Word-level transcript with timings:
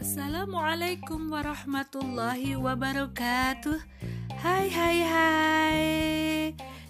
Assalamualaikum 0.00 1.28
warahmatullahi 1.28 2.56
wabarakatuh. 2.56 3.76
Hai 4.40 4.72
hai 4.72 4.98
hai. 5.04 5.84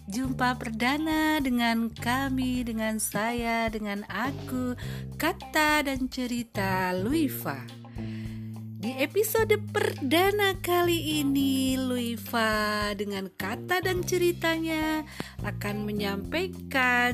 Jumpa 0.06 0.54
perdana 0.54 1.42
dengan 1.42 1.90
kami, 1.90 2.62
dengan 2.62 3.02
saya, 3.02 3.66
dengan 3.66 4.06
aku 4.06 4.78
Kata 5.18 5.82
dan 5.82 6.06
cerita 6.06 6.94
Luifa 6.94 7.79
Di 8.80 8.96
episode 8.96 9.60
perdana 9.76 10.56
kali 10.56 11.20
ini 11.20 11.76
Luifa 11.76 12.88
dengan 12.96 13.28
kata 13.28 13.84
dan 13.84 14.00
ceritanya 14.00 15.04
Akan 15.44 15.84
menyampaikan 15.84 17.12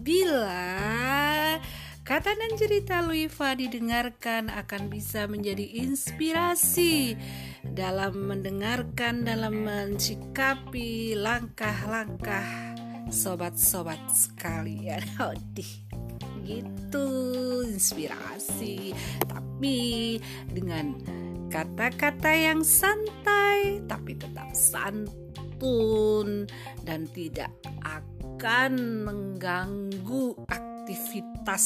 Bila 0.00 0.80
Kata 2.08 2.32
dan 2.32 2.56
cerita 2.56 3.04
Luifa 3.04 3.52
didengarkan 3.52 4.48
akan 4.48 4.88
bisa 4.88 5.28
menjadi 5.28 5.84
inspirasi 5.84 7.20
dalam 7.64 8.28
mendengarkan, 8.28 9.24
dalam 9.24 9.64
mensikapi 9.64 11.16
langkah-langkah 11.16 12.44
sobat-sobat 13.08 14.00
sekalian. 14.12 15.00
Odih, 15.32 15.83
gitu 16.44 17.06
inspirasi, 17.66 18.92
tapi 19.26 20.18
dengan 20.52 20.94
kata-kata 21.50 22.30
yang 22.30 22.60
santai, 22.62 23.80
tapi 23.88 24.14
tetap 24.14 24.52
santun 24.54 26.46
dan 26.84 27.08
tidak 27.10 27.50
akan 27.82 28.72
mengganggu 29.08 30.36
aktivitas 30.52 31.64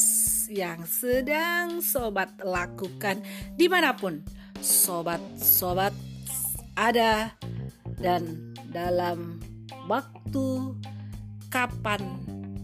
yang 0.49 0.81
sedang 0.87 1.83
sobat 1.83 2.33
lakukan 2.41 3.21
di 3.59 3.67
mana 3.67 3.93
pun 3.93 4.23
sobat-sobat 4.59 5.91
ada 6.79 7.35
dan 7.99 8.55
dalam 8.71 9.43
waktu 9.89 10.77
kapan 11.49 11.99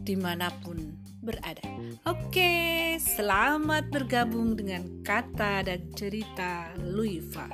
di 0.06 0.14
mana 0.14 0.54
pun 0.62 0.85
berada. 1.26 1.66
Oke, 2.06 2.96
selamat 3.02 3.90
bergabung 3.90 4.54
dengan 4.54 4.86
kata 5.02 5.66
dan 5.66 5.82
cerita 5.98 6.70
Luifa. 6.78 7.50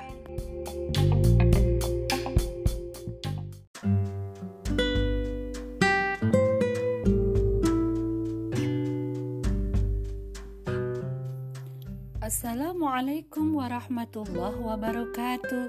Assalamualaikum 12.31 13.59
warahmatullahi 13.59 14.63
wabarakatuh 14.63 15.67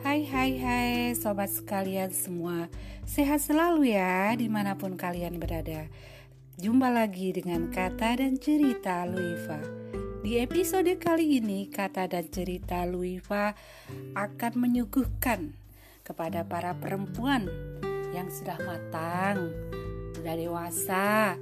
Hai 0.00 0.24
hai 0.24 0.56
hai 0.56 0.90
sobat 1.12 1.52
sekalian 1.52 2.08
semua 2.08 2.72
Sehat 3.04 3.44
selalu 3.44 3.92
ya 3.92 4.32
di 4.32 4.48
mana 4.48 4.80
pun 4.80 4.96
kalian 4.96 5.36
berada 5.36 5.92
Jumpa 6.60 6.92
lagi 6.92 7.32
dengan 7.32 7.72
kata 7.72 8.20
dan 8.20 8.36
cerita 8.36 9.08
Luifa 9.08 9.56
Di 10.20 10.44
episode 10.44 10.92
kali 11.00 11.40
ini 11.40 11.64
kata 11.72 12.04
dan 12.04 12.28
cerita 12.28 12.84
Luifa 12.84 13.56
akan 14.12 14.52
menyuguhkan 14.60 15.56
kepada 16.04 16.44
para 16.44 16.76
perempuan 16.76 17.48
yang 18.12 18.28
sudah 18.28 18.60
matang, 18.68 19.48
sudah 20.12 20.36
dewasa, 20.36 21.40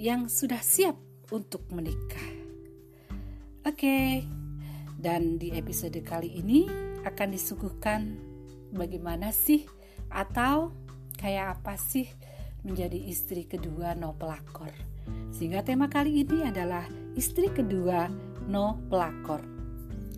yang 0.00 0.32
sudah 0.32 0.64
siap 0.64 0.96
untuk 1.28 1.68
menikah. 1.68 2.32
Oke, 3.68 4.24
dan 4.96 5.36
di 5.36 5.52
episode 5.52 6.00
kali 6.00 6.40
ini 6.40 6.64
akan 7.04 7.36
disuguhkan 7.36 8.16
bagaimana 8.72 9.28
sih 9.28 9.68
atau 10.08 10.72
kayak 11.20 11.60
apa 11.60 11.76
sih 11.76 12.08
menjadi 12.64 12.96
istri 12.96 13.44
kedua 13.44 13.92
no 13.94 14.16
pelakor. 14.16 14.72
Sehingga 15.30 15.60
tema 15.60 15.86
kali 15.92 16.24
ini 16.24 16.48
adalah 16.48 16.88
istri 17.14 17.52
kedua 17.52 18.08
no 18.48 18.80
pelakor. 18.88 19.44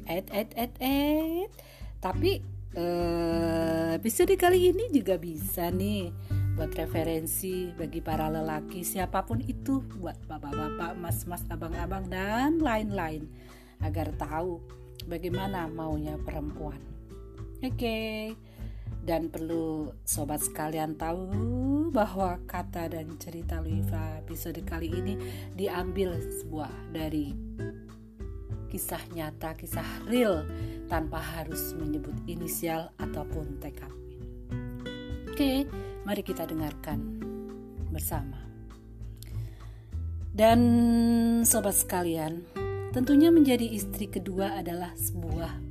Et 0.06 0.24
et 0.30 0.54
et 0.54 0.72
et. 0.78 1.50
Tapi 1.98 2.38
eh, 2.78 3.90
episode 3.98 4.32
kali 4.38 4.70
ini 4.70 4.86
juga 4.94 5.18
bisa 5.18 5.68
nih 5.74 6.14
buat 6.56 6.72
referensi 6.72 7.68
bagi 7.76 8.00
para 8.00 8.32
lelaki 8.32 8.80
siapa 8.80 9.26
pun 9.28 9.44
itu 9.44 9.84
buat 10.00 10.16
bapak-bapak, 10.24 10.96
mas-mas, 10.96 11.44
abang-abang 11.52 12.08
dan 12.08 12.62
lain-lain 12.62 13.28
agar 13.84 14.08
tahu 14.16 14.62
bagaimana 15.04 15.68
maunya 15.68 16.16
perempuan. 16.16 16.80
Oke. 17.60 17.76
Okay. 17.76 18.45
Dan 19.06 19.30
perlu 19.30 19.94
sobat 20.02 20.42
sekalian 20.42 20.98
tahu 20.98 21.30
bahwa 21.94 22.42
kata 22.50 22.90
dan 22.90 23.14
cerita 23.22 23.62
Luiva 23.62 24.18
episode 24.18 24.58
kali 24.66 24.90
ini 24.90 25.14
diambil 25.54 26.18
sebuah 26.42 26.90
dari 26.90 27.30
kisah 28.66 29.00
nyata, 29.14 29.54
kisah 29.54 29.86
real 30.10 30.42
tanpa 30.90 31.22
harus 31.22 31.70
menyebut 31.78 32.18
inisial 32.26 32.90
ataupun 32.98 33.62
TKP. 33.62 34.06
Oke, 35.30 35.70
Mari 36.06 36.22
kita 36.22 36.46
dengarkan 36.46 37.18
bersama. 37.90 38.38
Dan 40.30 40.62
sobat 41.42 41.74
sekalian, 41.74 42.46
tentunya 42.94 43.34
menjadi 43.34 43.66
istri 43.66 44.06
kedua 44.06 44.54
adalah 44.62 44.94
sebuah. 44.94 45.65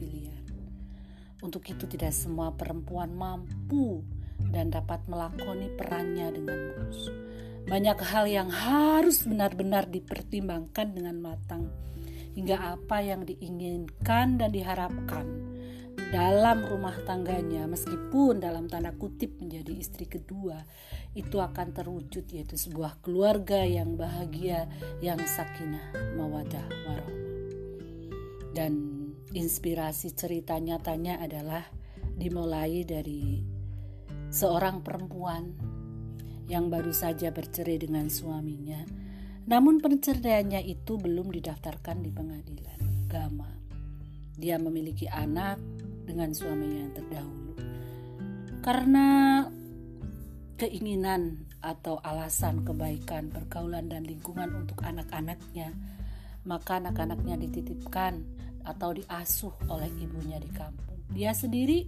Untuk 1.45 1.61
itu 1.69 1.85
tidak 1.85 2.09
semua 2.09 2.49
perempuan 2.57 3.13
mampu 3.13 4.01
dan 4.49 4.73
dapat 4.73 5.05
melakoni 5.05 5.69
perannya 5.77 6.33
dengan 6.33 6.57
mulus. 6.73 7.13
Banyak 7.69 8.01
hal 8.01 8.25
yang 8.25 8.49
harus 8.49 9.21
benar-benar 9.29 9.85
dipertimbangkan 9.85 10.97
dengan 10.97 11.21
matang 11.21 11.69
hingga 12.33 12.77
apa 12.77 13.05
yang 13.05 13.29
diinginkan 13.29 14.41
dan 14.41 14.49
diharapkan 14.49 15.25
dalam 16.09 16.65
rumah 16.67 16.93
tangganya 17.07 17.65
meskipun 17.65 18.43
dalam 18.43 18.69
tanda 18.69 18.93
kutip 18.93 19.39
menjadi 19.41 19.73
istri 19.73 20.05
kedua 20.05 20.61
itu 21.15 21.39
akan 21.39 21.71
terwujud 21.71 22.27
yaitu 22.29 22.59
sebuah 22.59 22.99
keluarga 23.01 23.63
yang 23.63 23.95
bahagia 23.95 24.67
yang 24.99 25.17
sakinah 25.17 25.95
mawadah 26.19 26.67
warahmah 26.85 27.23
dan 28.55 28.94
inspirasi 29.35 30.15
cerita 30.15 30.55
nyatanya 30.55 31.19
adalah 31.19 31.67
dimulai 32.15 32.87
dari 32.87 33.43
seorang 34.31 34.79
perempuan 34.79 35.51
yang 36.47 36.71
baru 36.71 36.95
saja 36.95 37.35
bercerai 37.35 37.77
dengan 37.77 38.07
suaminya 38.07 38.81
namun 39.45 39.83
perceraiannya 39.83 40.63
itu 40.65 40.97
belum 40.97 41.29
didaftarkan 41.29 42.01
di 42.01 42.09
pengadilan 42.09 42.79
agama 43.05 43.55
dia 44.35 44.59
memiliki 44.59 45.07
anak 45.07 45.59
dengan 46.05 46.35
suaminya 46.35 46.79
yang 46.85 46.93
terdahulu. 46.93 47.53
Karena 48.61 49.07
keinginan 50.59 51.47
atau 51.63 51.99
alasan 52.03 52.61
kebaikan 52.67 53.33
pergaulan 53.33 53.89
dan 53.89 54.05
lingkungan 54.05 54.53
untuk 54.53 54.83
anak-anaknya, 54.85 55.73
maka 56.45 56.77
anak-anaknya 56.83 57.41
dititipkan 57.47 58.21
atau 58.65 58.91
diasuh 58.91 59.53
oleh 59.69 59.89
ibunya 60.01 60.41
di 60.41 60.49
kampung. 60.49 60.97
Dia 61.13 61.31
sendiri 61.31 61.85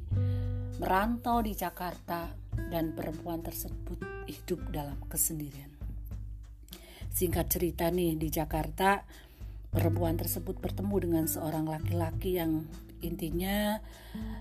merantau 0.78 1.42
di 1.42 1.58
Jakarta 1.58 2.30
dan 2.70 2.94
perempuan 2.94 3.42
tersebut 3.42 3.98
hidup 4.30 4.62
dalam 4.70 5.02
kesendirian. 5.10 5.74
Singkat 7.10 7.46
cerita 7.50 7.90
nih 7.90 8.14
di 8.14 8.30
Jakarta, 8.30 9.02
perempuan 9.74 10.22
tersebut 10.22 10.62
bertemu 10.62 10.96
dengan 11.02 11.26
seorang 11.26 11.66
laki-laki 11.66 12.38
yang 12.38 12.62
Intinya, 13.06 13.78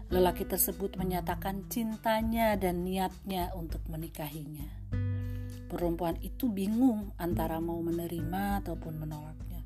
lelaki 0.08 0.48
tersebut 0.48 0.96
menyatakan 0.96 1.68
cintanya 1.68 2.56
dan 2.56 2.88
niatnya 2.88 3.52
untuk 3.52 3.84
menikahinya. 3.92 4.64
Perempuan 5.68 6.16
itu 6.24 6.48
bingung 6.48 7.12
antara 7.20 7.60
mau 7.60 7.76
menerima 7.84 8.64
ataupun 8.64 8.96
menolaknya. 8.96 9.60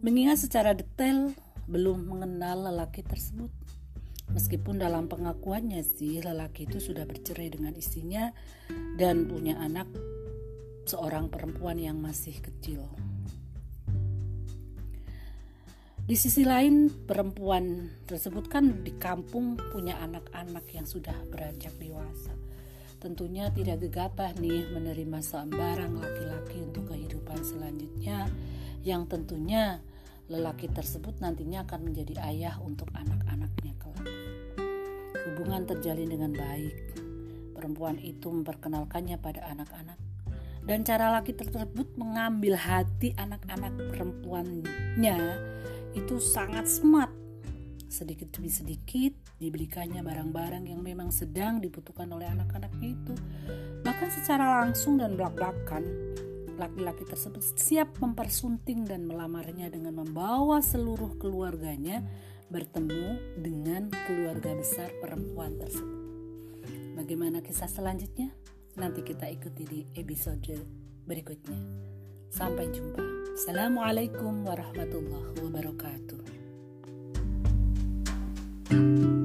Mengingat 0.00 0.40
secara 0.40 0.72
detail 0.72 1.36
belum 1.72 2.04
mengenal 2.04 2.68
lelaki 2.68 3.00
tersebut. 3.00 3.48
Meskipun 4.28 4.76
dalam 4.80 5.08
pengakuannya 5.08 5.80
sih 5.80 6.20
lelaki 6.20 6.68
itu 6.68 6.78
sudah 6.78 7.08
bercerai 7.08 7.48
dengan 7.48 7.72
istrinya 7.72 8.32
dan 9.00 9.24
punya 9.24 9.56
anak 9.56 9.88
seorang 10.84 11.32
perempuan 11.32 11.80
yang 11.80 11.96
masih 11.96 12.36
kecil. 12.44 12.84
Di 16.02 16.18
sisi 16.18 16.42
lain, 16.42 16.90
perempuan 16.90 17.88
tersebut 18.04 18.50
kan 18.50 18.82
di 18.82 18.92
kampung 18.98 19.54
punya 19.70 19.96
anak-anak 20.02 20.66
yang 20.74 20.84
sudah 20.84 21.16
beranjak 21.32 21.72
dewasa. 21.80 22.36
tentunya 23.02 23.50
tidak 23.50 23.82
gegabah 23.82 24.30
nih 24.38 24.62
menerima 24.70 25.18
seembarang 25.26 25.98
laki-laki 25.98 26.62
untuk 26.62 26.86
kehidupan 26.86 27.42
selanjutnya 27.42 28.30
yang 28.86 29.10
tentunya 29.10 29.82
lelaki 30.32 30.72
tersebut 30.72 31.20
nantinya 31.20 31.68
akan 31.68 31.92
menjadi 31.92 32.16
ayah 32.24 32.56
untuk 32.64 32.88
anak-anaknya 32.96 33.76
kelak. 33.76 34.08
Hubungan 35.28 35.68
terjalin 35.68 36.08
dengan 36.08 36.32
baik. 36.32 36.96
Perempuan 37.52 38.00
itu 38.00 38.32
memperkenalkannya 38.32 39.20
pada 39.20 39.44
anak-anak 39.52 40.00
dan 40.62 40.86
cara 40.86 41.10
laki 41.10 41.34
tersebut 41.34 41.98
mengambil 41.98 42.54
hati 42.54 43.10
anak-anak 43.18 43.74
perempuannya 43.90 45.18
itu 45.92 46.22
sangat 46.22 46.70
smart 46.70 47.10
sedikit 47.92 48.32
demi 48.32 48.48
sedikit 48.48 49.12
dibelikannya 49.36 50.00
barang-barang 50.00 50.64
yang 50.64 50.80
memang 50.80 51.12
sedang 51.12 51.60
dibutuhkan 51.60 52.08
oleh 52.08 52.24
anak-anaknya 52.24 52.88
itu. 52.96 53.14
Bahkan 53.84 54.08
secara 54.08 54.64
langsung 54.64 54.96
dan 54.96 55.12
belak-belakan, 55.12 55.84
laki-laki 56.58 57.04
tersebut 57.06 57.42
siap 57.56 57.98
mempersunting 58.00 58.84
dan 58.84 59.04
melamarnya 59.08 59.72
dengan 59.72 60.04
membawa 60.04 60.60
seluruh 60.60 61.16
keluarganya 61.16 62.04
bertemu 62.52 63.40
dengan 63.40 63.88
keluarga 64.04 64.52
besar 64.52 64.92
perempuan 65.00 65.56
tersebut. 65.56 66.00
Bagaimana 66.92 67.40
kisah 67.40 67.68
selanjutnya? 67.68 68.28
Nanti 68.76 69.00
kita 69.00 69.28
ikuti 69.28 69.64
di 69.64 69.80
episode 69.96 70.60
berikutnya. 71.08 71.56
Sampai 72.28 72.68
jumpa. 72.72 73.00
Assalamualaikum 73.32 74.44
warahmatullahi 74.44 75.40
wabarakatuh. 75.40 76.20
Assalamualaikum 78.72 79.21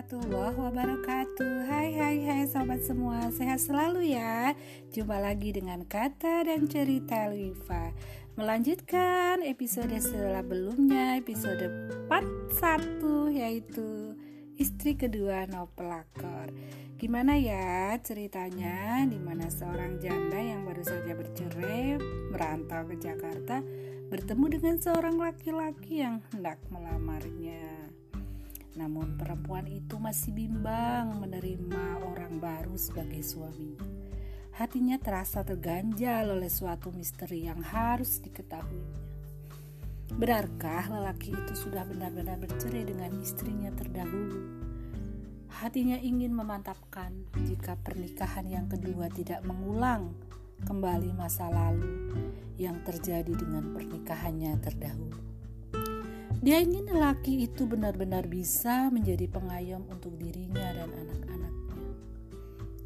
warahmatullahi 0.00 0.56
wabarakatuh. 0.56 1.68
Hai 1.68 1.92
hai 1.92 2.16
hai 2.24 2.42
sobat 2.48 2.80
semua. 2.80 3.28
Sehat 3.36 3.60
selalu 3.60 4.16
ya. 4.16 4.56
Jumpa 4.96 5.20
lagi 5.20 5.52
dengan 5.52 5.84
kata 5.84 6.48
dan 6.48 6.64
cerita 6.72 7.28
Liva 7.28 7.92
Melanjutkan 8.32 9.44
episode 9.44 9.92
sebelumnya 10.00 11.20
Episode 11.20 11.92
part 12.08 12.24
1 12.56 13.04
Yaitu 13.28 14.16
istri 14.56 14.96
kedua 14.96 15.44
no 15.52 15.68
pelakor. 15.76 16.48
Gimana 16.96 17.36
ya 17.36 17.92
ceritanya? 18.00 19.04
Di 19.04 19.20
mana 19.20 19.52
seorang 19.52 20.00
janda 20.00 20.40
yang 20.40 20.64
baru 20.64 20.80
saja 20.80 21.12
bercerai 21.12 22.00
Merantau 22.32 22.88
ke 22.88 22.96
Jakarta 22.96 23.60
Bertemu 24.08 24.46
dengan 24.48 24.80
seorang 24.80 25.20
laki-laki 25.20 26.00
yang 26.00 26.24
hendak 26.32 26.56
melamarnya 26.72 27.79
namun 28.80 29.20
perempuan 29.20 29.68
itu 29.68 30.00
masih 30.00 30.32
bimbang 30.32 31.20
menerima 31.20 32.00
orang 32.00 32.40
baru 32.40 32.80
sebagai 32.80 33.20
suaminya. 33.20 33.84
Hatinya 34.56 34.96
terasa 34.96 35.44
terganjal 35.44 36.32
oleh 36.32 36.48
suatu 36.48 36.88
misteri 36.88 37.44
yang 37.44 37.60
harus 37.60 38.24
diketahuinya. 38.24 39.00
Benarkah 40.16 40.88
lelaki 40.88 41.36
itu 41.36 41.54
sudah 41.54 41.84
benar-benar 41.84 42.40
bercerai 42.40 42.88
dengan 42.88 43.12
istrinya 43.20 43.68
terdahulu? 43.76 44.40
Hatinya 45.60 46.00
ingin 46.00 46.32
memantapkan 46.32 47.12
jika 47.44 47.76
pernikahan 47.84 48.48
yang 48.48 48.66
kedua 48.66 49.12
tidak 49.12 49.44
mengulang 49.44 50.16
kembali 50.64 51.12
masa 51.12 51.52
lalu 51.52 52.16
yang 52.56 52.80
terjadi 52.80 53.32
dengan 53.36 53.76
pernikahannya 53.76 54.56
terdahulu. 54.64 55.29
Dia 56.40 56.56
ingin 56.56 56.88
lelaki 56.88 57.44
itu 57.44 57.68
benar-benar 57.68 58.24
bisa 58.24 58.88
menjadi 58.88 59.28
pengayom 59.28 59.84
untuk 59.92 60.16
dirinya 60.16 60.72
dan 60.72 60.88
anak-anaknya. 60.88 61.84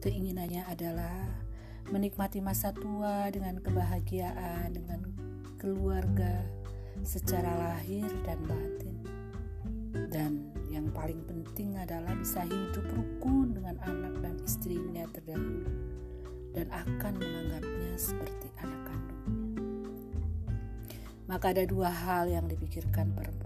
Keinginannya 0.02 0.62
adalah 0.66 1.30
menikmati 1.94 2.42
masa 2.42 2.74
tua 2.74 3.30
dengan 3.30 3.62
kebahagiaan, 3.62 4.74
dengan 4.74 5.06
keluarga 5.54 6.42
secara 7.06 7.54
lahir 7.54 8.10
dan 8.26 8.42
batin. 8.42 8.96
Dan 10.10 10.50
yang 10.66 10.90
paling 10.90 11.22
penting 11.22 11.78
adalah 11.78 12.10
bisa 12.18 12.42
hidup 12.42 12.82
rukun 12.90 13.54
dengan 13.54 13.78
anak 13.86 14.18
dan 14.18 14.34
istrinya 14.42 15.06
terdahulu 15.14 15.70
dan 16.58 16.66
akan 16.74 17.22
menganggapnya 17.22 17.94
seperti 17.94 18.50
anak 18.58 18.82
kandungnya. 18.82 19.14
Maka 21.30 21.56
ada 21.56 21.64
dua 21.64 21.88
hal 21.88 22.28
yang 22.28 22.50
dipikirkan 22.50 23.14
perempuan 23.14 23.43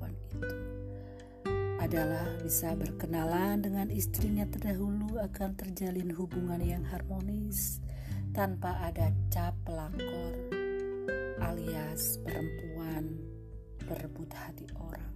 adalah 1.79 2.27
bisa 2.43 2.75
berkenalan 2.75 3.63
dengan 3.63 3.87
istrinya 3.89 4.45
terdahulu 4.51 5.19
akan 5.23 5.55
terjalin 5.55 6.11
hubungan 6.11 6.59
yang 6.59 6.83
harmonis 6.83 7.79
tanpa 8.35 8.75
ada 8.83 9.15
cap 9.31 9.55
pelakor 9.63 10.35
alias 11.39 12.19
perempuan 12.27 13.15
berebut 13.87 14.31
hati 14.35 14.67
orang. 14.83 15.15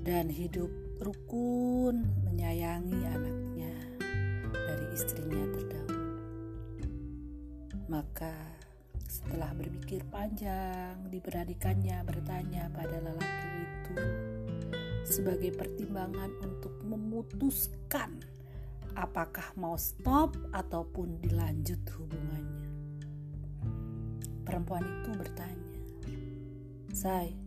Dan 0.00 0.32
hidup 0.32 0.72
rukun 1.04 2.08
menyayangi 2.24 3.00
anaknya 3.04 3.74
dari 4.48 4.86
istrinya 4.96 5.44
terdahulu. 5.52 6.16
Maka 7.92 8.32
setelah 9.04 9.52
berpikir 9.52 10.00
panjang 10.08 10.96
diberanikannya 11.12 12.00
bertanya 12.08 12.72
pada 12.72 12.96
lelaki 13.04 13.48
itu 13.60 14.29
sebagai 15.04 15.54
pertimbangan 15.54 16.30
untuk 16.44 16.74
memutuskan 16.84 18.20
apakah 18.98 19.54
mau 19.54 19.78
stop 19.78 20.34
ataupun 20.50 21.22
dilanjut 21.22 21.80
hubungannya. 21.96 22.68
Perempuan 24.42 24.82
itu 24.82 25.10
bertanya, 25.14 25.74
"Say, 26.90 27.38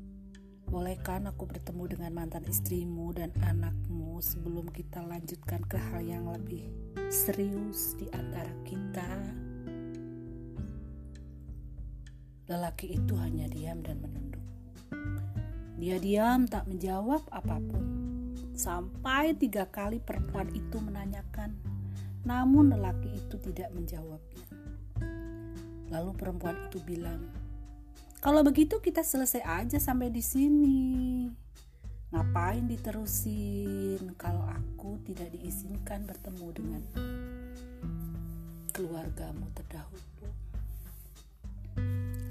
bolehkan 0.72 1.28
aku 1.28 1.44
bertemu 1.44 1.84
dengan 1.94 2.12
mantan 2.16 2.48
istrimu 2.48 3.12
dan 3.12 3.36
anakmu 3.44 4.24
sebelum 4.24 4.72
kita 4.72 5.04
lanjutkan 5.04 5.62
ke 5.68 5.76
hal 5.76 6.00
yang 6.00 6.32
lebih 6.32 6.64
serius 7.12 8.00
di 8.00 8.08
antara 8.16 8.54
kita?" 8.64 9.10
Lelaki 12.48 13.00
itu 13.00 13.14
hanya 13.20 13.48
diam 13.48 13.80
dan 13.84 14.04
menunduk. 14.04 14.33
Dia 15.84 16.00
diam 16.00 16.48
tak 16.48 16.64
menjawab 16.72 17.28
apa 17.28 17.60
pun. 17.60 17.84
Sampai 18.56 19.36
tiga 19.36 19.68
kali 19.68 20.00
perempuan 20.00 20.48
itu 20.56 20.80
menanyakan, 20.80 21.52
namun 22.24 22.72
lelaki 22.72 23.12
itu 23.12 23.36
tidak 23.52 23.68
menjawabnya. 23.76 24.48
Lalu 25.92 26.16
perempuan 26.16 26.56
itu 26.72 26.80
bilang, 26.88 27.28
"Kalau 28.24 28.48
begitu 28.48 28.80
kita 28.80 29.04
selesai 29.04 29.44
aja 29.44 29.76
sampai 29.76 30.08
di 30.08 30.24
sini. 30.24 31.28
Ngapain 32.16 32.64
diterusin 32.64 34.16
kalau 34.16 34.48
aku 34.48 35.04
tidak 35.04 35.36
diizinkan 35.36 36.08
bertemu 36.08 36.48
dengan 36.56 36.84
keluargamu 38.72 39.52
terdahulu?" 39.52 40.32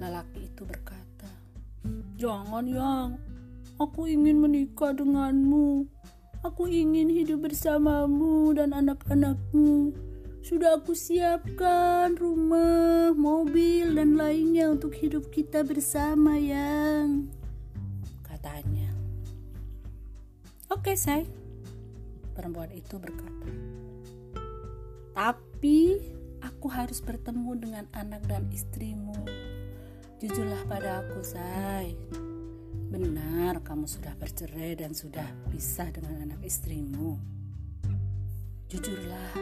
Lelaki 0.01 0.41
itu 0.49 0.65
berkata, 0.65 1.29
"Jangan, 2.17 2.65
yang 2.65 3.21
Aku 3.83 4.07
ingin 4.07 4.39
menikah 4.39 4.95
denganmu. 4.95 5.91
Aku 6.47 6.71
ingin 6.71 7.11
hidup 7.11 7.51
bersamamu 7.51 8.55
dan 8.55 8.71
anak-anakmu. 8.71 9.91
Sudah 10.39 10.79
aku 10.79 10.95
siapkan 10.95 12.15
rumah, 12.15 13.11
mobil, 13.11 13.99
dan 13.99 14.15
lainnya 14.15 14.71
untuk 14.71 14.95
hidup 14.95 15.35
kita 15.35 15.67
bersama, 15.67 16.39
yang 16.39 17.27
katanya. 18.23 18.95
Oke, 20.71 20.95
say. 20.95 21.27
Perempuan 22.39 22.71
itu 22.71 23.03
berkata. 23.03 23.51
Tapi 25.11 25.99
aku 26.39 26.71
harus 26.71 27.03
bertemu 27.03 27.51
dengan 27.59 27.85
anak 27.99 28.23
dan 28.31 28.47
istrimu. 28.55 29.19
Jujurlah 30.23 30.71
pada 30.71 31.03
aku, 31.03 31.19
say. 31.27 31.99
Benar, 32.93 33.65
kamu 33.65 33.89
sudah 33.89 34.13
bercerai 34.21 34.77
dan 34.77 34.93
sudah 34.93 35.25
pisah 35.49 35.89
dengan 35.89 36.29
anak 36.29 36.45
istrimu. 36.45 37.17
Jujurlah, 38.69 39.33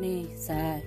nih, 0.00 0.32
saya. 0.40 0.80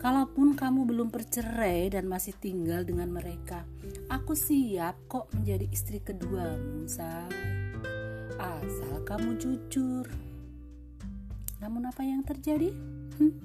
Kalaupun 0.00 0.56
kamu 0.56 0.88
belum 0.88 1.12
bercerai 1.12 1.92
dan 1.92 2.08
masih 2.08 2.32
tinggal 2.32 2.88
dengan 2.88 3.12
mereka, 3.12 3.68
aku 4.08 4.32
siap 4.32 4.96
kok 5.04 5.28
menjadi 5.36 5.68
istri 5.68 6.00
keduamu, 6.00 6.88
say. 6.88 7.28
Asal 8.40 9.04
kamu 9.04 9.36
jujur. 9.36 10.08
Namun 11.60 11.92
apa 11.92 12.08
yang 12.08 12.24
terjadi? 12.24 12.72
Hm? 13.20 13.36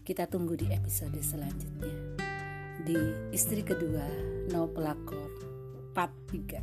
Kita 0.00 0.24
tunggu 0.24 0.56
di 0.56 0.72
episode 0.72 1.20
selanjutnya. 1.20 2.16
di 2.78 2.96
istri 3.36 3.60
kedua 3.60 4.06
no 4.48 4.64
pelakor 4.70 5.27
part 5.98 6.14
3 6.30 6.62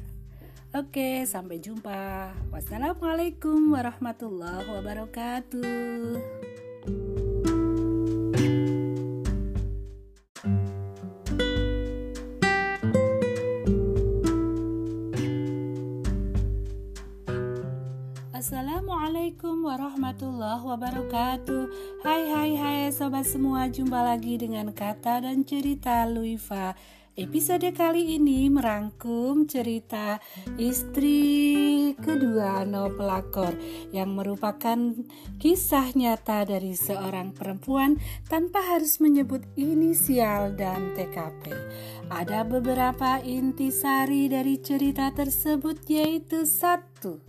Oke, 0.76 1.24
sampai 1.24 1.60
jumpa. 1.60 2.32
Wassalamualaikum 2.52 3.76
warahmatullahi 3.76 4.64
wabarakatuh. 4.68 6.20
Assalamualaikum 18.36 19.66
warahmatullahi 19.66 20.62
wabarakatuh 20.62 21.64
Hai 22.06 22.30
hai 22.30 22.52
hai 22.54 22.80
sobat 22.94 23.26
semua 23.26 23.66
Jumpa 23.72 24.06
lagi 24.06 24.38
dengan 24.38 24.70
kata 24.70 25.26
dan 25.26 25.42
cerita 25.42 26.06
Luifa 26.06 26.78
Episode 27.16 27.72
kali 27.72 28.20
ini 28.20 28.52
merangkum 28.52 29.48
cerita 29.48 30.20
istri 30.60 31.96
kedua 31.96 32.68
No 32.68 32.92
Pelakor 32.92 33.56
Yang 33.96 34.10
merupakan 34.12 34.80
kisah 35.40 35.96
nyata 35.96 36.44
dari 36.44 36.76
seorang 36.76 37.32
perempuan 37.32 37.96
Tanpa 38.28 38.60
harus 38.68 39.00
menyebut 39.00 39.48
inisial 39.56 40.60
dan 40.60 40.92
TKP 40.92 41.56
Ada 42.12 42.44
beberapa 42.44 43.24
intisari 43.24 44.28
dari 44.28 44.60
cerita 44.60 45.08
tersebut 45.16 45.88
yaitu 45.88 46.44
satu 46.44 47.24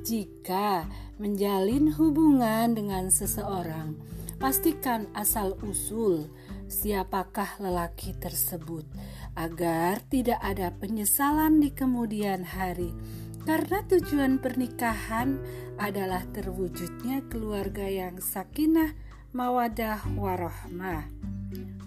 jika 0.00 0.88
menjalin 1.20 1.92
hubungan 1.92 2.72
dengan 2.72 3.12
seseorang, 3.12 4.00
pastikan 4.40 5.04
asal-usul 5.12 6.32
siapakah 6.70 7.58
lelaki 7.58 8.14
tersebut 8.14 8.86
agar 9.34 9.98
tidak 10.06 10.38
ada 10.38 10.70
penyesalan 10.78 11.58
di 11.58 11.74
kemudian 11.74 12.46
hari. 12.46 12.94
Karena 13.42 13.82
tujuan 13.90 14.38
pernikahan 14.38 15.42
adalah 15.80 16.22
terwujudnya 16.30 17.26
keluarga 17.26 17.88
yang 17.88 18.22
sakinah, 18.22 18.94
mawadah, 19.34 20.06
warohmah. 20.14 21.10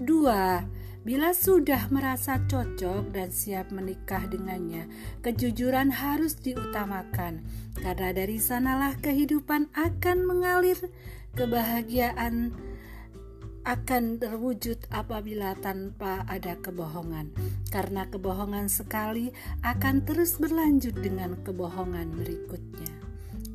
Dua, 0.01 0.65
Bila 1.03 1.35
sudah 1.35 1.91
merasa 1.91 2.39
cocok 2.47 3.11
dan 3.11 3.27
siap 3.27 3.75
menikah 3.75 4.23
dengannya, 4.23 4.87
kejujuran 5.19 5.91
harus 5.91 6.39
diutamakan, 6.39 7.43
karena 7.75 8.15
dari 8.15 8.39
sanalah 8.39 8.95
kehidupan 9.03 9.67
akan 9.75 10.17
mengalir. 10.23 10.79
Kebahagiaan 11.35 12.55
akan 13.63 14.19
terwujud 14.19 14.75
apabila 14.91 15.55
tanpa 15.63 16.27
ada 16.27 16.59
kebohongan, 16.59 17.31
karena 17.71 18.03
kebohongan 18.11 18.67
sekali 18.67 19.31
akan 19.63 20.03
terus 20.03 20.35
berlanjut 20.35 20.99
dengan 20.99 21.39
kebohongan 21.47 22.11
berikutnya. 22.11 22.91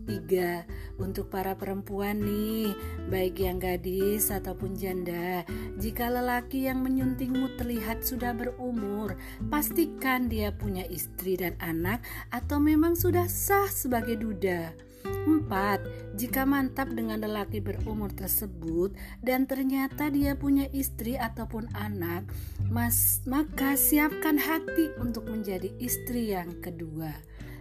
Tiga, 0.08 0.64
untuk 0.96 1.28
para 1.28 1.52
perempuan 1.52 2.24
nih, 2.24 2.72
baik 3.12 3.44
yang 3.44 3.60
gadis 3.60 4.32
ataupun 4.32 4.72
janda, 4.72 5.44
jika 5.76 6.08
lelaki 6.08 6.64
yang 6.64 6.80
menyuntingmu 6.80 7.60
terlihat 7.60 8.00
sudah 8.00 8.32
berumur, 8.32 9.20
pastikan 9.52 10.32
dia 10.32 10.48
punya 10.56 10.88
istri 10.88 11.36
dan 11.36 11.60
anak 11.60 12.00
atau 12.32 12.56
memang 12.56 12.96
sudah 12.96 13.28
sah 13.28 13.68
sebagai 13.68 14.16
duda. 14.16 14.88
Empat, 15.06 15.80
Jika 16.18 16.42
mantap 16.42 16.90
dengan 16.90 17.22
lelaki 17.22 17.62
berumur 17.62 18.10
tersebut 18.10 18.90
dan 19.22 19.46
ternyata 19.46 20.10
dia 20.10 20.34
punya 20.34 20.66
istri 20.74 21.14
ataupun 21.14 21.70
anak, 21.78 22.26
mas, 22.66 23.22
maka 23.22 23.78
siapkan 23.78 24.34
hati 24.34 24.90
untuk 24.98 25.30
menjadi 25.30 25.70
istri 25.78 26.34
yang 26.34 26.58
kedua. 26.58 27.14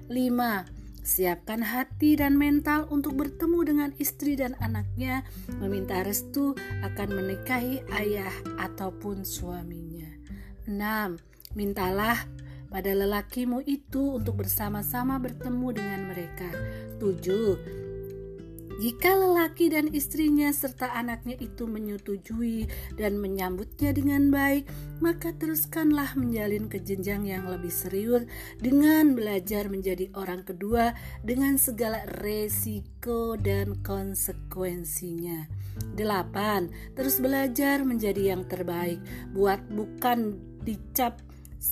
Lima, 0.09 0.65
Siapkan 1.07 1.63
hati 1.63 2.19
dan 2.19 2.35
mental 2.35 2.83
untuk 2.91 3.15
bertemu 3.15 3.59
dengan 3.63 3.89
istri 3.95 4.35
dan 4.35 4.59
anaknya, 4.59 5.23
meminta 5.55 6.03
restu 6.03 6.51
akan 6.83 7.15
menikahi 7.15 7.79
ayah 7.95 8.35
ataupun 8.59 9.23
suaminya. 9.23 10.11
6. 10.67 10.75
Mintalah 11.55 12.27
pada 12.67 12.91
lelakimu 12.93 13.63
itu 13.63 14.19
untuk 14.19 14.43
bersama-sama 14.43 15.17
bertemu 15.17 15.67
dengan 15.73 16.01
mereka. 16.11 16.49
7 16.99 17.87
jika 18.77 19.09
lelaki 19.17 19.73
dan 19.73 19.89
istrinya 19.89 20.53
serta 20.53 20.93
anaknya 20.93 21.33
itu 21.41 21.65
menyetujui 21.65 22.69
dan 22.93 23.17
menyambutnya 23.17 23.89
dengan 23.89 24.29
baik, 24.29 24.69
maka 25.01 25.33
teruskanlah 25.33 26.13
menjalin 26.13 26.69
kejenjang 26.69 27.25
yang 27.25 27.49
lebih 27.49 27.73
serius 27.73 28.29
dengan 28.61 29.17
belajar 29.17 29.65
menjadi 29.65 30.13
orang 30.13 30.45
kedua 30.45 30.93
dengan 31.25 31.57
segala 31.57 32.05
resiko 32.21 33.33
dan 33.33 33.81
konsekuensinya. 33.81 35.49
Delapan, 35.97 36.69
terus 36.93 37.17
belajar 37.17 37.81
menjadi 37.81 38.37
yang 38.37 38.45
terbaik. 38.45 39.01
Buat 39.33 39.73
bukan 39.73 40.37
dicap 40.61 41.26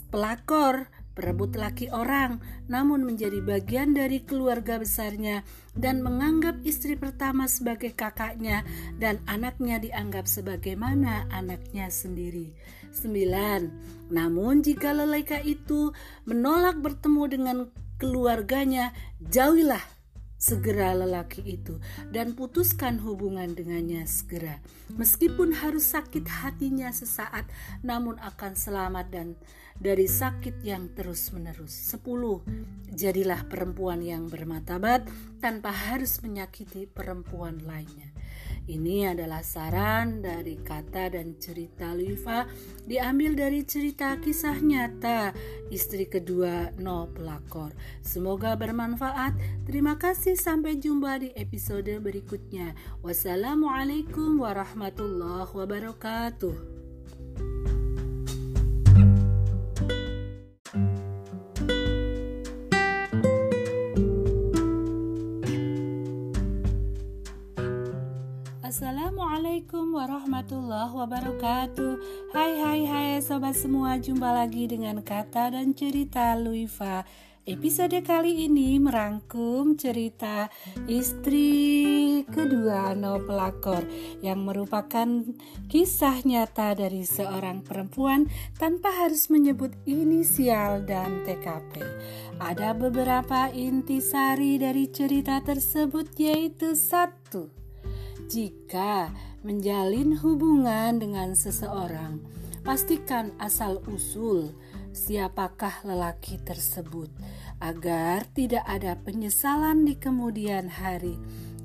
pelakor, 0.10 0.90
berebut 1.16 1.56
laki 1.56 1.88
orang, 1.90 2.44
namun 2.68 3.08
menjadi 3.08 3.40
bagian 3.40 3.96
dari 3.96 4.22
keluarga 4.22 4.76
besarnya 4.76 5.48
dan 5.72 6.04
menganggap 6.04 6.60
istri 6.68 7.00
pertama 7.00 7.48
sebagai 7.48 7.96
kakaknya 7.96 8.68
dan 9.00 9.24
anaknya 9.26 9.80
dianggap 9.80 10.28
sebagaimana 10.28 11.32
anaknya 11.32 11.88
sendiri. 11.88 12.52
9. 12.92 14.12
Namun 14.12 14.64
jika 14.64 14.92
lelaki 14.92 15.56
itu 15.56 15.96
menolak 16.28 16.80
bertemu 16.84 17.24
dengan 17.32 17.58
keluarganya, 17.96 18.92
jauhilah 19.24 19.96
segera 20.36 20.94
lelaki 20.94 21.42
itu 21.42 21.80
dan 22.12 22.36
putuskan 22.36 23.00
hubungan 23.00 23.56
dengannya 23.56 24.04
segera. 24.06 24.60
Meskipun 24.94 25.56
harus 25.64 25.96
sakit 25.96 26.28
hatinya 26.28 26.92
sesaat, 26.92 27.48
namun 27.82 28.20
akan 28.20 28.54
selamat 28.54 29.08
dan 29.10 29.28
dari 29.76 30.08
sakit 30.08 30.64
yang 30.64 30.92
terus-menerus. 30.96 31.72
10. 31.92 32.96
Jadilah 32.96 33.44
perempuan 33.52 34.00
yang 34.00 34.32
bermatabat 34.32 35.08
tanpa 35.44 35.72
harus 35.72 36.24
menyakiti 36.24 36.88
perempuan 36.88 37.60
lainnya. 37.68 38.16
Ini 38.66 39.14
adalah 39.14 39.46
saran 39.46 40.26
dari 40.26 40.58
kata 40.58 41.14
dan 41.14 41.38
cerita 41.38 41.94
Liva 41.94 42.50
diambil 42.82 43.38
dari 43.38 43.62
cerita 43.62 44.18
kisah 44.18 44.58
nyata 44.58 45.38
istri 45.70 46.10
kedua 46.10 46.74
No 46.82 47.06
Pelakor. 47.14 47.78
Semoga 48.02 48.58
bermanfaat. 48.58 49.38
Terima 49.70 50.02
kasih 50.02 50.34
sampai 50.34 50.82
jumpa 50.82 51.22
di 51.22 51.30
episode 51.38 51.94
berikutnya. 52.02 52.74
Wassalamualaikum 53.06 54.42
warahmatullahi 54.42 55.54
wabarakatuh. 55.54 56.75
Assalamualaikum 69.56 69.96
warahmatullahi 69.96 70.94
wabarakatuh. 71.00 71.94
Hai 72.36 72.60
hai 72.60 72.82
hai 72.92 73.24
sobat 73.24 73.56
semua 73.56 73.96
Jumpa 73.96 74.28
lagi 74.36 74.68
dengan 74.68 75.00
kata 75.00 75.56
dan 75.56 75.72
cerita 75.72 76.36
Luifa. 76.36 77.08
Episode 77.48 78.04
kali 78.04 78.52
ini 78.52 78.76
merangkum 78.84 79.80
cerita 79.80 80.52
istri 80.92 82.28
kedua 82.28 83.00
No 83.00 83.24
Pelakor 83.24 83.88
Yang 84.20 84.40
merupakan 84.44 85.24
kisah 85.72 86.20
nyata 86.28 86.76
dari 86.76 87.08
seorang 87.08 87.64
perempuan 87.64 88.28
Tanpa 88.60 88.92
harus 89.08 89.32
menyebut 89.32 89.72
inisial 89.88 90.84
dan 90.84 91.24
TKP 91.24 91.80
Ada 92.44 92.76
beberapa 92.76 93.48
intisari 93.56 94.60
dari 94.60 94.92
cerita 94.92 95.40
tersebut 95.40 96.12
yaitu 96.20 96.76
satu. 96.76 97.48
Jika 98.26 99.14
menjalin 99.46 100.18
hubungan 100.18 100.98
dengan 100.98 101.38
seseorang, 101.38 102.18
pastikan 102.66 103.30
asal-usul 103.38 104.58
siapakah 104.90 105.86
lelaki 105.86 106.42
tersebut 106.42 107.14
agar 107.62 108.26
tidak 108.34 108.66
ada 108.66 108.98
penyesalan 108.98 109.86
di 109.86 109.94
kemudian 110.02 110.66
hari. 110.74 111.14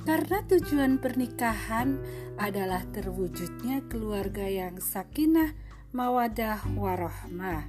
Karena 0.04 0.44
tujuan 0.44 1.00
pernikahan 1.00 1.96
adalah 2.36 2.84
terwujudnya 2.92 3.84
keluarga 3.88 4.44
yang 4.44 4.76
sakinah, 4.76 5.56
mawadah, 5.96 6.60
warohmah. 6.76 7.68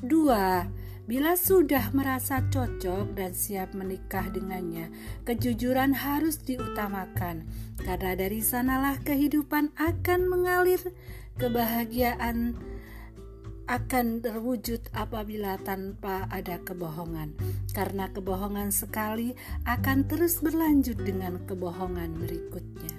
Dua, 0.00 0.68
Bila 1.06 1.38
sudah 1.38 1.94
merasa 1.94 2.42
cocok 2.50 3.14
dan 3.14 3.30
siap 3.30 3.78
menikah 3.78 4.26
dengannya, 4.26 4.90
kejujuran 5.22 5.94
harus 5.94 6.42
diutamakan, 6.42 7.46
karena 7.78 8.18
dari 8.18 8.42
sanalah 8.42 8.98
kehidupan 9.06 9.70
akan 9.78 10.20
mengalir. 10.26 10.82
Kebahagiaan 11.38 12.58
akan 13.70 14.06
terwujud 14.18 14.82
apabila 14.98 15.62
tanpa 15.62 16.26
ada 16.26 16.58
kebohongan, 16.66 17.38
karena 17.70 18.10
kebohongan 18.10 18.74
sekali 18.74 19.38
akan 19.62 20.10
terus 20.10 20.42
berlanjut 20.42 20.98
dengan 21.06 21.38
kebohongan 21.46 22.18
berikutnya. 22.18 22.94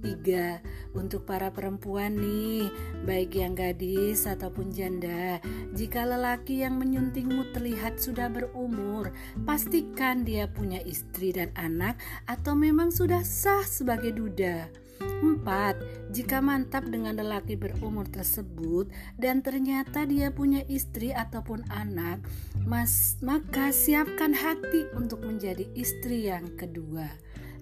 Tiga, 0.00 0.64
untuk 0.94 1.26
para 1.26 1.50
perempuan 1.50 2.14
nih, 2.16 2.70
baik 3.04 3.34
yang 3.34 3.58
gadis 3.58 4.24
ataupun 4.24 4.70
janda, 4.70 5.42
jika 5.74 6.06
lelaki 6.06 6.62
yang 6.62 6.78
menyuntingmu 6.78 7.50
terlihat 7.52 7.98
sudah 7.98 8.30
berumur, 8.30 9.10
pastikan 9.42 10.22
dia 10.22 10.46
punya 10.46 10.78
istri 10.86 11.34
dan 11.34 11.50
anak 11.58 11.98
atau 12.30 12.54
memang 12.54 12.94
sudah 12.94 13.26
sah 13.26 13.66
sebagai 13.66 14.14
duda. 14.14 14.70
4. 15.02 16.12
Jika 16.14 16.38
mantap 16.38 16.86
dengan 16.86 17.18
lelaki 17.18 17.58
berumur 17.58 18.06
tersebut 18.06 18.88
dan 19.18 19.40
ternyata 19.40 20.06
dia 20.06 20.30
punya 20.30 20.62
istri 20.70 21.10
ataupun 21.10 21.66
anak, 21.72 22.22
mas, 22.62 23.18
maka 23.24 23.74
siapkan 23.74 24.36
hati 24.36 24.86
untuk 24.94 25.24
menjadi 25.24 25.66
istri 25.74 26.28
yang 26.30 26.54
kedua. 26.54 27.08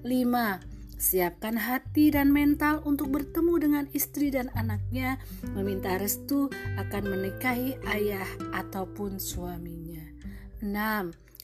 5. 0.02 0.71
Siapkan 1.02 1.58
hati 1.58 2.14
dan 2.14 2.30
mental 2.30 2.78
untuk 2.86 3.10
bertemu 3.10 3.54
dengan 3.58 3.84
istri 3.90 4.30
dan 4.30 4.54
anaknya, 4.54 5.18
meminta 5.50 5.98
restu 5.98 6.46
akan 6.78 7.02
menikahi 7.10 7.74
ayah 7.90 8.30
ataupun 8.54 9.18
suaminya. 9.18 10.06
6. 10.62 10.70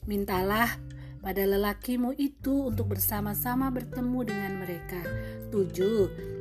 Mintalah 0.07 0.79
pada 1.19 1.43
lelakimu 1.43 2.15
itu 2.15 2.71
untuk 2.71 2.95
bersama-sama 2.95 3.67
bertemu 3.67 4.19
dengan 4.23 4.63
mereka. 4.63 5.03
7. 5.51 6.38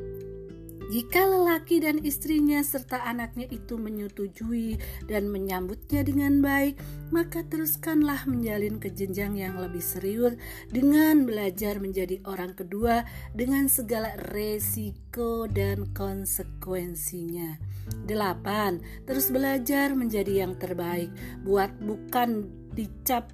Jika 0.89 1.21
lelaki 1.29 1.85
dan 1.85 2.01
istrinya 2.01 2.65
serta 2.65 3.05
anaknya 3.05 3.45
itu 3.53 3.77
menyetujui 3.77 4.81
dan 5.05 5.29
menyambutnya 5.29 6.01
dengan 6.01 6.41
baik, 6.41 6.81
maka 7.13 7.45
teruskanlah 7.45 8.25
menjalin 8.25 8.81
kejenjang 8.81 9.37
yang 9.37 9.61
lebih 9.61 9.85
serius 9.85 10.41
dengan 10.73 11.29
belajar 11.29 11.77
menjadi 11.77 12.25
orang 12.25 12.57
kedua 12.57 13.05
dengan 13.37 13.69
segala 13.69 14.17
resiko 14.33 15.45
dan 15.45 15.93
konsekuensinya. 15.93 17.61
8. 18.09 19.05
Terus 19.05 19.29
belajar 19.29 19.93
menjadi 19.93 20.49
yang 20.49 20.57
terbaik, 20.57 21.13
buat 21.45 21.69
bukan 21.85 22.49
dicap 22.73 23.29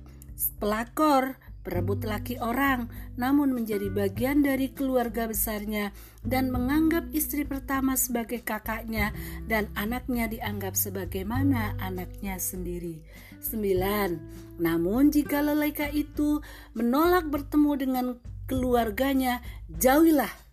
pelakor, 0.59 1.39
berebut 1.65 2.05
laki 2.05 2.37
orang, 2.39 2.93
namun 3.17 3.57
menjadi 3.57 3.89
bagian 3.89 4.45
dari 4.45 4.71
keluarga 4.71 5.25
besarnya 5.25 5.97
dan 6.21 6.53
menganggap 6.53 7.09
istri 7.17 7.49
pertama 7.49 7.97
sebagai 7.97 8.45
kakaknya 8.45 9.17
dan 9.49 9.73
anaknya 9.75 10.29
dianggap 10.29 10.77
sebagaimana 10.77 11.75
anaknya 11.81 12.37
sendiri. 12.37 13.01
9. 13.41 14.61
Namun 14.61 15.09
jika 15.09 15.41
lelaki 15.41 16.05
itu 16.05 16.45
menolak 16.77 17.27
bertemu 17.33 17.73
dengan 17.81 18.07
keluarganya, 18.45 19.41
jauhilah 19.73 20.44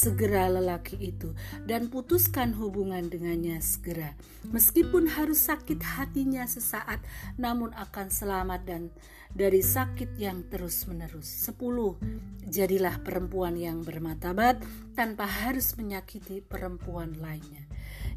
segera 0.00 0.48
lelaki 0.48 0.96
itu 0.96 1.36
dan 1.68 1.92
putuskan 1.92 2.56
hubungan 2.56 3.12
dengannya 3.12 3.60
segera. 3.60 4.16
Meskipun 4.48 5.04
harus 5.12 5.44
sakit 5.44 5.84
hatinya 5.84 6.48
sesaat, 6.48 7.04
namun 7.36 7.76
akan 7.76 8.08
selamat 8.08 8.64
dan 8.64 8.82
dari 9.30 9.60
sakit 9.60 10.16
yang 10.16 10.48
terus-menerus. 10.48 11.28
10. 11.46 12.48
Jadilah 12.48 12.98
perempuan 13.04 13.54
yang 13.54 13.84
bermatabat 13.84 14.64
tanpa 14.98 15.28
harus 15.28 15.76
menyakiti 15.78 16.42
perempuan 16.42 17.14
lainnya. 17.20 17.69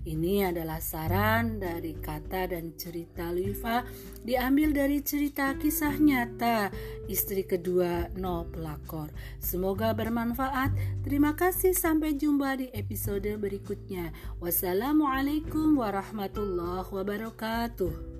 Ini 0.03 0.51
adalah 0.51 0.83
saran 0.83 1.63
dari 1.63 1.95
kata 1.95 2.51
dan 2.51 2.75
cerita 2.75 3.31
Luifa 3.31 3.87
diambil 4.19 4.75
dari 4.75 4.99
cerita 4.99 5.55
kisah 5.55 5.95
nyata 5.95 6.67
istri 7.07 7.47
kedua 7.47 8.11
No 8.19 8.43
Pelakor. 8.51 9.15
Semoga 9.39 9.95
bermanfaat. 9.95 10.75
Terima 11.07 11.39
kasih 11.39 11.71
sampai 11.71 12.19
jumpa 12.19 12.59
di 12.59 12.67
episode 12.75 13.31
berikutnya. 13.39 14.11
Wassalamualaikum 14.43 15.79
warahmatullahi 15.79 16.91
wabarakatuh. 16.91 18.12